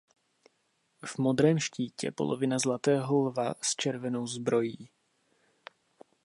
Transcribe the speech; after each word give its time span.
V 1.05 1.17
modrém 1.17 1.59
štítě 1.59 2.11
polovina 2.11 2.59
zlatého 2.59 3.15
lva 3.19 3.53
s 3.61 3.75
červenou 3.75 4.27
zbrojí. 4.27 4.89